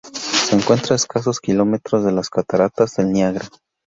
Se 0.15 0.55
encuentra 0.55 0.95
a 0.95 0.95
escasos 0.95 1.39
kilómetros 1.39 2.03
de 2.03 2.11
las 2.11 2.31
Cataratas 2.31 2.95
del 2.95 3.13
Niágara. 3.13 3.45